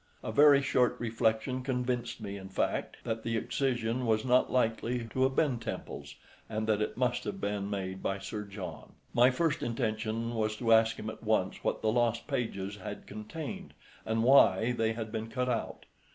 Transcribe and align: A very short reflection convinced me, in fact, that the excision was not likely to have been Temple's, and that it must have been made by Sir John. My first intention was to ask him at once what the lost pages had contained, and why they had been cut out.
A 0.23 0.31
very 0.31 0.63
short 0.63 0.95
reflection 0.99 1.61
convinced 1.61 2.21
me, 2.21 2.35
in 2.35 2.49
fact, 2.49 2.97
that 3.03 3.21
the 3.21 3.37
excision 3.37 4.07
was 4.07 4.25
not 4.25 4.51
likely 4.51 5.05
to 5.05 5.21
have 5.21 5.35
been 5.35 5.59
Temple's, 5.59 6.15
and 6.49 6.65
that 6.65 6.81
it 6.81 6.97
must 6.97 7.23
have 7.23 7.39
been 7.39 7.69
made 7.69 8.01
by 8.01 8.17
Sir 8.17 8.41
John. 8.43 8.93
My 9.13 9.29
first 9.29 9.61
intention 9.61 10.33
was 10.33 10.55
to 10.55 10.73
ask 10.73 10.95
him 10.95 11.11
at 11.11 11.21
once 11.21 11.63
what 11.63 11.83
the 11.83 11.91
lost 11.91 12.25
pages 12.25 12.77
had 12.77 13.05
contained, 13.05 13.75
and 14.03 14.23
why 14.23 14.71
they 14.71 14.93
had 14.93 15.11
been 15.11 15.27
cut 15.29 15.49
out. 15.49 15.85